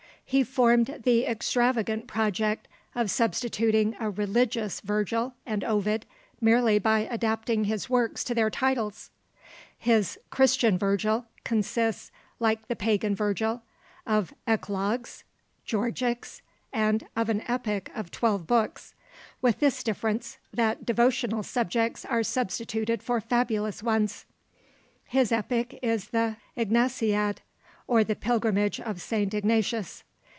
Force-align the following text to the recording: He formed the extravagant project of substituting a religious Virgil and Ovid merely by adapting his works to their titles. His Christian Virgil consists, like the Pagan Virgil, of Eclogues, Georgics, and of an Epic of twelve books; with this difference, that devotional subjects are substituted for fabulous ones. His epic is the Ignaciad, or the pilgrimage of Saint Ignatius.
He 0.23 0.45
formed 0.45 0.99
the 1.03 1.25
extravagant 1.25 2.07
project 2.07 2.69
of 2.95 3.11
substituting 3.11 3.97
a 3.99 4.09
religious 4.09 4.79
Virgil 4.79 5.33
and 5.45 5.61
Ovid 5.61 6.05
merely 6.39 6.79
by 6.79 6.99
adapting 6.99 7.65
his 7.65 7.89
works 7.89 8.23
to 8.23 8.33
their 8.33 8.49
titles. 8.49 9.11
His 9.77 10.17
Christian 10.29 10.77
Virgil 10.77 11.25
consists, 11.43 12.13
like 12.39 12.69
the 12.69 12.77
Pagan 12.77 13.13
Virgil, 13.13 13.61
of 14.07 14.33
Eclogues, 14.47 15.25
Georgics, 15.65 16.41
and 16.71 17.05
of 17.13 17.27
an 17.27 17.43
Epic 17.49 17.91
of 17.93 18.09
twelve 18.09 18.47
books; 18.47 18.93
with 19.41 19.59
this 19.59 19.83
difference, 19.83 20.37
that 20.53 20.85
devotional 20.85 21.43
subjects 21.43 22.05
are 22.05 22.23
substituted 22.23 23.03
for 23.03 23.19
fabulous 23.19 23.83
ones. 23.83 24.23
His 25.03 25.33
epic 25.33 25.77
is 25.81 26.11
the 26.11 26.37
Ignaciad, 26.55 27.39
or 27.85 28.05
the 28.05 28.15
pilgrimage 28.15 28.79
of 28.79 29.01
Saint 29.01 29.33
Ignatius. 29.33 30.05